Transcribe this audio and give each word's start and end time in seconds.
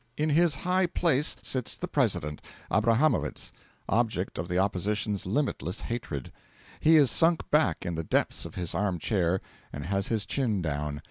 In 0.17 0.31
his 0.31 0.55
high 0.55 0.87
place 0.87 1.35
sits 1.43 1.77
the 1.77 1.87
President, 1.87 2.41
Abrahamowicz, 2.71 3.51
object 3.87 4.39
of 4.39 4.47
the 4.47 4.57
Opposition's 4.57 5.27
limitless 5.27 5.81
hatred. 5.81 6.31
He 6.79 6.95
is 6.95 7.11
sunk 7.11 7.47
back 7.51 7.85
in 7.85 7.93
the 7.93 8.03
depths 8.03 8.43
of 8.43 8.55
his 8.55 8.73
arm 8.73 8.97
chair, 8.97 9.41
and 9.71 9.85
has 9.85 10.07
his 10.07 10.25
chin 10.25 10.63
down. 10.63 10.99